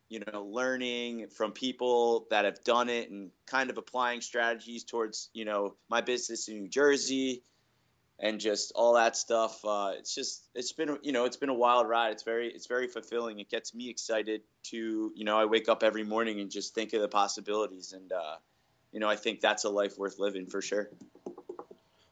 [0.09, 5.29] you know learning from people that have done it and kind of applying strategies towards
[5.33, 7.43] you know my business in New Jersey
[8.19, 9.63] and just all that stuff.
[9.65, 12.11] Uh, it's just it's been you know it's been a wild ride.
[12.11, 13.39] It's very it's very fulfilling.
[13.39, 16.93] It gets me excited to you know I wake up every morning and just think
[16.93, 18.35] of the possibilities, and uh,
[18.91, 20.89] you know I think that's a life worth living for sure.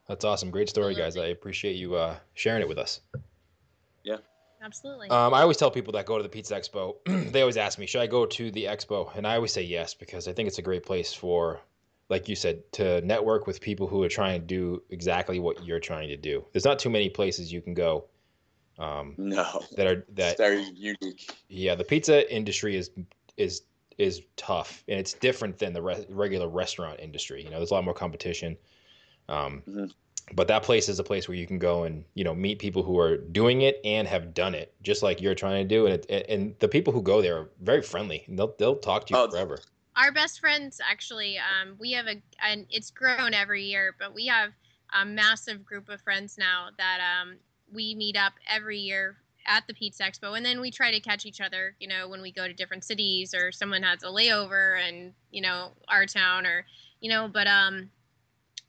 [0.07, 0.51] That's awesome.
[0.51, 1.15] Great story, guys.
[1.15, 2.99] I appreciate you uh, sharing it with us.
[4.03, 4.17] Yeah.
[4.61, 5.09] Absolutely.
[5.09, 6.95] Um, I always tell people that go to the Pizza Expo,
[7.31, 9.15] they always ask me, should I go to the expo?
[9.15, 11.61] And I always say yes, because I think it's a great place for
[12.11, 15.79] like you said, to network with people who are trying to do exactly what you're
[15.79, 16.43] trying to do.
[16.51, 18.03] There's not too many places you can go.
[18.77, 21.33] Um, no, that are that it's very unique.
[21.47, 22.91] Yeah, the pizza industry is
[23.37, 23.61] is
[23.97, 27.43] is tough, and it's different than the re- regular restaurant industry.
[27.43, 28.57] You know, there's a lot more competition.
[29.29, 29.85] Um, mm-hmm.
[30.33, 32.83] But that place is a place where you can go and you know meet people
[32.83, 35.85] who are doing it and have done it, just like you're trying to do.
[35.87, 38.25] And it, and the people who go there are very friendly.
[38.27, 39.59] They'll they'll talk to you oh, forever
[39.95, 44.25] our best friends actually um, we have a and it's grown every year but we
[44.25, 44.51] have
[44.99, 47.37] a massive group of friends now that um,
[47.73, 49.17] we meet up every year
[49.47, 52.21] at the pizza expo and then we try to catch each other you know when
[52.21, 56.45] we go to different cities or someone has a layover and you know our town
[56.45, 56.65] or
[56.99, 57.89] you know but um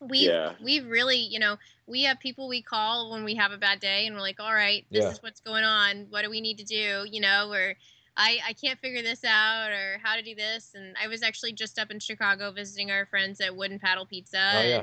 [0.09, 0.53] we yeah.
[0.63, 4.07] we really you know we have people we call when we have a bad day
[4.07, 5.11] and we're like all right this yeah.
[5.11, 7.75] is what's going on what do we need to do you know or
[8.17, 10.73] I, I can't figure this out or how to do this.
[10.75, 14.51] And I was actually just up in Chicago visiting our friends at Wooden Paddle Pizza.
[14.55, 14.83] Oh, yeah.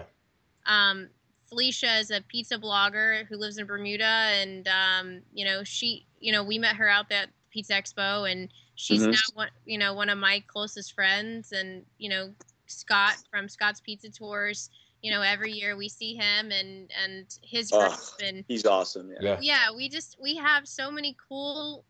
[0.66, 1.10] And, um,
[1.48, 4.04] Felicia is a pizza blogger who lives in Bermuda.
[4.04, 8.50] And, um, you know, she, you know, we met her out at Pizza Expo and
[8.76, 9.12] she's mm-hmm.
[9.12, 11.52] now one, you know, one of my closest friends.
[11.52, 12.32] And, you know,
[12.68, 14.70] Scott from Scott's Pizza Tours,
[15.02, 17.72] you know, every year we see him and, and his.
[17.74, 19.12] Oh, and he's awesome.
[19.22, 19.38] Yeah.
[19.42, 19.72] yeah.
[19.76, 21.86] We just, we have so many cool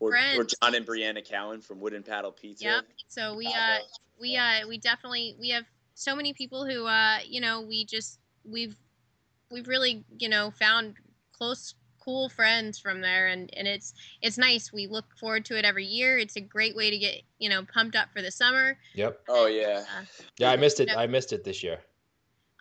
[0.00, 2.64] or, or John and Brianna Cowan from Wooden Paddle Pizza.
[2.64, 2.84] Yep.
[3.08, 3.78] So we uh
[4.18, 8.18] we uh we definitely we have so many people who uh you know we just
[8.44, 8.76] we've
[9.50, 10.94] we've really you know found
[11.32, 14.72] close cool friends from there, and and it's it's nice.
[14.72, 16.18] We look forward to it every year.
[16.18, 18.78] It's a great way to get you know pumped up for the summer.
[18.94, 19.20] Yep.
[19.28, 19.84] Oh yeah.
[19.98, 20.04] Uh,
[20.38, 20.88] Yeah, I missed it.
[20.88, 20.96] Yep.
[20.96, 21.78] I missed it this year.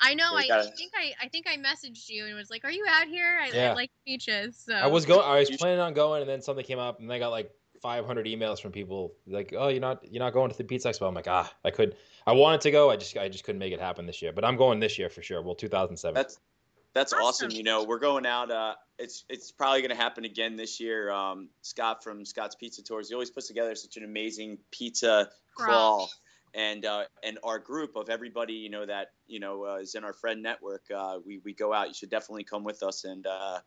[0.02, 0.34] I know.
[0.34, 2.86] I, gotta- I think I I think I messaged you and was like, "Are you
[2.90, 3.40] out here?
[3.42, 3.72] I, Yeah.
[3.72, 5.22] I like beaches." So I was going.
[5.22, 8.26] I was planning on going, and then something came up, and I got like 500
[8.26, 11.14] emails from people like, "Oh, you're not you're not going to the Pizza Expo." I'm
[11.14, 11.96] like, ah, I could.
[12.26, 12.90] I wanted to go.
[12.90, 14.32] I just I just couldn't make it happen this year.
[14.34, 15.42] But I'm going this year for sure.
[15.42, 16.14] Well, 2007.
[16.14, 16.40] That's
[16.94, 17.26] that's awesome.
[17.26, 17.52] Awesome.
[17.52, 18.52] You know, we're going out.
[18.52, 21.12] Uh, it's it's probably going to happen again this year.
[21.12, 25.68] Um, Scott from Scott's Pizza Tours, he always puts together such an amazing pizza Crawl.
[25.68, 26.10] crawl,
[26.54, 30.04] and uh, and our group of everybody, you know, that you know uh, is in
[30.04, 30.84] our friend network.
[30.94, 31.88] Uh, we we go out.
[31.88, 33.26] You should definitely come with us and.
[33.26, 33.60] Uh,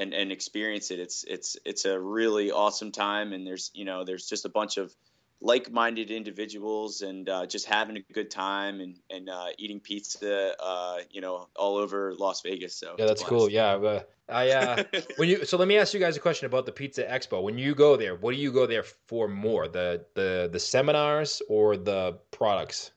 [0.00, 1.00] and, and experience it.
[1.00, 4.76] It's it's it's a really awesome time, and there's you know there's just a bunch
[4.76, 4.94] of
[5.40, 10.98] like-minded individuals and uh, just having a good time and and uh, eating pizza, uh,
[11.10, 12.74] you know, all over Las Vegas.
[12.74, 13.50] So yeah, that's cool.
[13.50, 14.84] Yeah, I uh,
[15.16, 17.42] when you so let me ask you guys a question about the Pizza Expo.
[17.42, 19.68] When you go there, what do you go there for more?
[19.68, 22.90] The the the seminars or the products?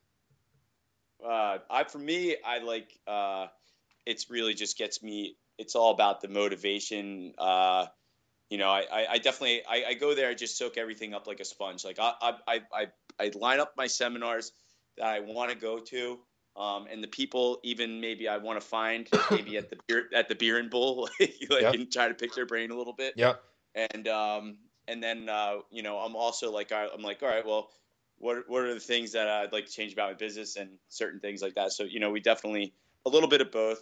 [1.25, 3.47] uh, I for me, I like uh,
[4.06, 5.38] it's really just gets me.
[5.58, 7.34] It's all about the motivation.
[8.52, 10.30] You know, I, I, I definitely I, I go there.
[10.30, 11.86] I just soak everything up like a sponge.
[11.86, 12.14] Like I
[12.48, 12.88] I, I,
[13.18, 14.52] I, line up my seminars
[14.98, 16.20] that I want to go to.
[16.58, 20.28] Um, and the people, even maybe I want to find, maybe at the beer at
[20.28, 21.74] the beer and bull, like Yep.
[21.74, 23.14] and try to pick their brain a little bit.
[23.16, 23.36] Yeah.
[23.74, 24.58] and um,
[24.90, 27.70] and then uh, you know I'm also like I'm like all right well
[28.18, 31.22] what what are the things that I'd like to change about my business and certain
[31.22, 32.74] things like that so you know we definitely
[33.06, 33.82] a little bit of both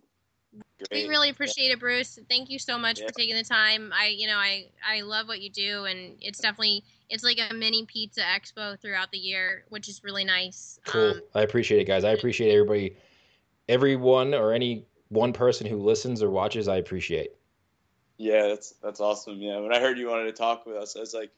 [0.92, 2.20] We really appreciate it, Bruce.
[2.30, 3.08] Thank you so much Yeah.
[3.08, 3.92] for taking the time.
[3.94, 7.54] I, you know, I, I love what you do, and it's definitely, it's like a
[7.54, 10.80] mini pizza expo throughout the year, which is really nice.
[10.86, 11.12] Cool.
[11.12, 12.04] Um, I appreciate it, guys.
[12.04, 12.96] I appreciate everybody,
[13.68, 16.68] everyone or any one person who listens or watches.
[16.68, 17.32] I appreciate.
[18.18, 21.00] yeah that's that's awesome yeah when I heard you wanted to talk with us I
[21.00, 21.32] was like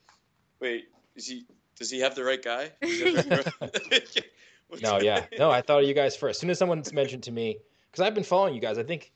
[0.60, 1.46] wait is he
[1.78, 4.26] does he have the right guy Does he have the right-
[4.68, 5.52] What's No, yeah, no.
[5.52, 6.38] I thought of you guys first.
[6.38, 7.58] As soon as someone's mentioned to me,
[7.92, 8.78] because I've been following you guys.
[8.78, 9.12] I think,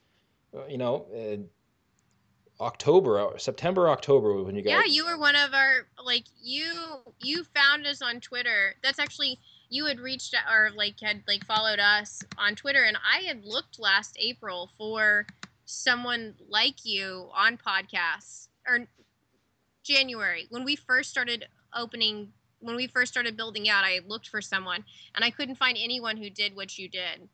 [0.67, 4.71] you know, uh, October, or September, October when you guys.
[4.71, 6.71] yeah, you were one of our, like, you,
[7.19, 8.75] you found us on Twitter.
[8.81, 9.39] That's actually,
[9.69, 13.79] you had reached or like had like followed us on Twitter, and I had looked
[13.79, 15.25] last April for
[15.65, 18.87] someone like you on podcasts or
[19.83, 24.41] January when we first started opening when we first started building out I looked for
[24.41, 27.27] someone and I couldn't find anyone who did what you did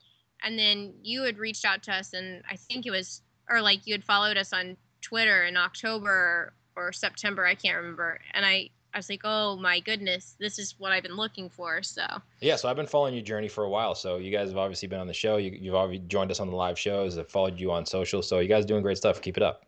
[0.43, 3.85] and then you had reached out to us and I think it was or like
[3.85, 8.69] you had followed us on Twitter in October or September I can't remember and I
[8.93, 12.05] I was like oh my goodness this is what I've been looking for so
[12.41, 13.95] Yeah, so I've been following your journey for a while.
[13.95, 15.37] So you guys have obviously been on the show.
[15.37, 17.17] You, you've already joined us on the live shows.
[17.17, 18.21] I've followed you on social.
[18.21, 19.21] So you guys are doing great stuff.
[19.21, 19.65] Keep it up.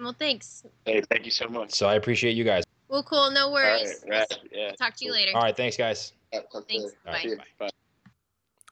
[0.00, 2.64] well thanks hey thank you so much So I appreciate you guys.
[2.88, 6.12] well cool no worries right right yeah talk to you later All right, thanks, guys.
[6.32, 7.12] thanks All bye.
[7.24, 7.85] right, bye.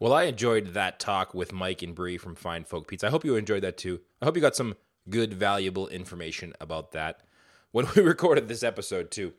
[0.05, 3.07] Well, I enjoyed that talk with Mike and Bree from Fine Folk Pizza.
[3.07, 4.03] I hope you enjoyed that too.
[4.21, 4.77] I hope you got some
[5.09, 7.23] good, valuable information about that.
[7.71, 9.33] When we recorded this episode too,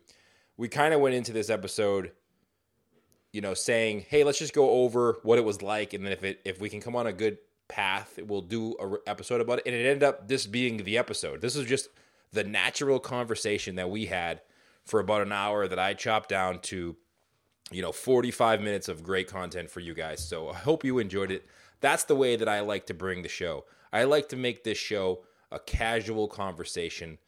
[0.56, 2.10] we kind of went into this episode,
[3.32, 6.24] you know, saying, "Hey, let's just go over what it was like, and then if
[6.24, 9.60] it if we can come on a good path, we'll do a re- episode about
[9.60, 11.42] it." And it ended up this being the episode.
[11.42, 11.90] This was just
[12.32, 14.42] the natural conversation that we had
[14.84, 16.96] for about an hour that I chopped down to
[17.70, 20.26] you know 45 minutes of great content for you guys.
[20.26, 21.46] So i hope you enjoyed it.
[21.80, 23.64] That's the way that i like to bring the show.
[23.92, 27.18] I like to make this show a casual conversation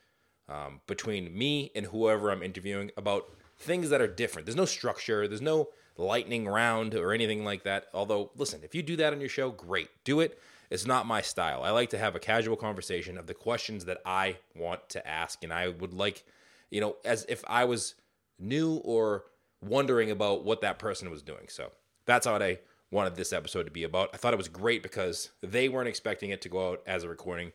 [0.48, 4.46] um, between me and whoever i'm interviewing about things that are different.
[4.46, 5.26] There's no structure.
[5.26, 7.86] There's no lightning round or anything like that.
[7.92, 9.88] Although listen if you do that on your show great.
[10.04, 10.38] Do it.
[10.70, 11.62] It's not my style.
[11.62, 15.42] I like to have a casual conversation of the questions that i want to ask.
[15.42, 16.24] And i would like
[16.70, 17.94] you know as if i was
[18.38, 19.24] new or
[19.60, 21.46] wondering about what that person was doing.
[21.48, 21.72] So
[22.06, 22.58] that's what I
[22.90, 24.10] wanted this episode to be about.
[24.14, 27.08] I thought it was great because they weren't expecting it to go out as a
[27.08, 27.52] recording.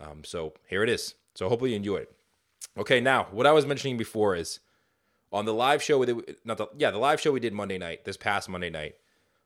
[0.00, 1.14] Um, so here it is.
[1.34, 2.12] So hopefully you enjoy it.
[2.76, 4.60] Okay, now what I was mentioning before is
[5.32, 8.04] on the live show did, not the yeah the live show we did Monday night
[8.04, 8.94] this past Monday night.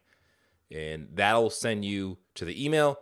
[0.71, 2.99] and that'll send you to the email.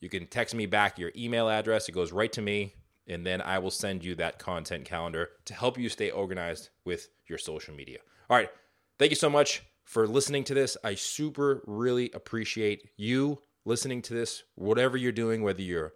[0.00, 1.88] You can text me back your email address.
[1.88, 2.74] It goes right to me
[3.06, 7.08] and then I will send you that content calendar to help you stay organized with
[7.26, 7.98] your social media.
[8.28, 8.50] All right.
[8.98, 10.76] Thank you so much for listening to this.
[10.84, 15.94] I super really appreciate you listening to this, whatever you're doing, whether you're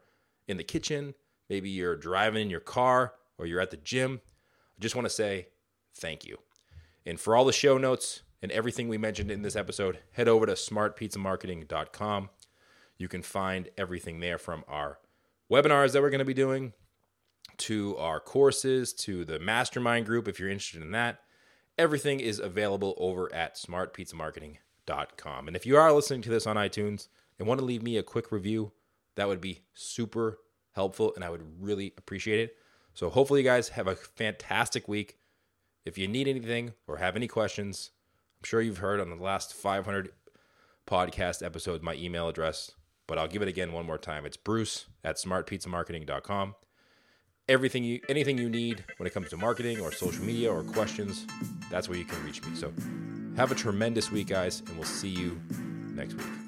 [0.49, 1.13] in the kitchen,
[1.51, 4.23] maybe you're driving in your car, or you're at the gym.
[4.79, 5.49] I just want to say
[5.95, 6.39] thank you.
[7.05, 10.47] And for all the show notes and everything we mentioned in this episode, head over
[10.47, 12.31] to smartpizzamarketing.com.
[12.97, 15.01] You can find everything there from our
[15.51, 16.73] webinars that we're going to be doing
[17.59, 21.21] to our courses to the mastermind group if you're interested in that
[21.79, 25.47] everything is available over at smartpizzamarketing.com.
[25.47, 27.09] And if you are listening to this on iTunes
[27.39, 28.73] and want to leave me a quick review,
[29.17, 30.39] that would be super
[30.73, 32.57] helpful and I would really appreciate it.
[32.95, 35.19] So hopefully you guys have a fantastic week.
[35.85, 37.91] If you need anything or have any questions,
[38.39, 40.11] I'm sure you've heard on the last 500
[40.87, 42.73] podcast episodes my email address,
[43.07, 44.27] but I'll give it again one more time.
[44.27, 46.55] It's bruce at smartpizzamarketing.com
[47.53, 51.27] everything you anything you need when it comes to marketing or social media or questions,
[51.71, 52.57] that's where you can reach me.
[52.57, 52.73] So
[53.37, 55.39] have a tremendous week, guys, and we'll see you
[55.95, 56.42] next week.